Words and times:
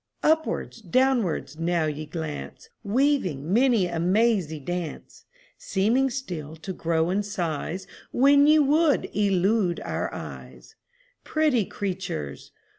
Upwards, 0.23 0.81
downwards, 0.81 1.59
now 1.59 1.85
ye 1.85 2.07
glance, 2.07 2.71
Weaving 2.83 3.53
many 3.53 3.85
a 3.85 3.99
mazy 3.99 4.59
dance; 4.59 5.25
Seeming 5.59 6.09
still 6.09 6.55
to 6.55 6.73
grow 6.73 7.11
in 7.11 7.21
size 7.21 7.85
When 8.11 8.47
ye 8.47 8.57
would 8.57 9.15
elude 9.15 9.79
our 9.81 10.11
eyes 10.11 10.73
Pretty 11.23 11.65
creatures! 11.65 12.49